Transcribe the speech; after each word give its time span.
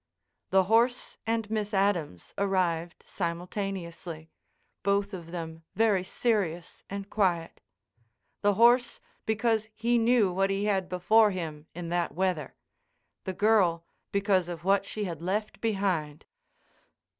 The 0.49 0.63
horse 0.63 1.19
and 1.27 1.47
Miss 1.51 1.75
Adams 1.75 2.33
arrived 2.35 3.03
simultaneously, 3.05 4.31
both 4.81 5.13
of 5.13 5.29
them 5.29 5.61
very 5.75 6.03
serious 6.03 6.83
and 6.89 7.07
quiet. 7.07 7.61
The 8.41 8.55
horse 8.55 8.99
because 9.27 9.69
he 9.75 9.99
knew 9.99 10.33
what 10.33 10.49
he 10.49 10.65
had 10.65 10.89
before 10.89 11.29
him 11.29 11.67
in 11.75 11.89
that 11.89 12.15
weather; 12.15 12.55
the 13.25 13.33
girl 13.33 13.85
because 14.11 14.49
of 14.49 14.63
what 14.63 14.87
she 14.87 15.03
had 15.03 15.21
left 15.21 15.61
behind. 15.61 16.25